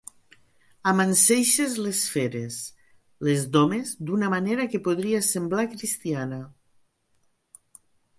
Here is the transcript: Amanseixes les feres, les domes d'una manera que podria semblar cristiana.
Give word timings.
Amanseixes 0.91 1.73
les 1.87 1.99
feres, 2.13 2.57
les 3.27 3.43
domes 3.57 3.91
d'una 4.11 4.31
manera 4.35 4.65
que 4.71 4.81
podria 4.89 5.21
semblar 5.27 5.67
cristiana. 5.75 6.41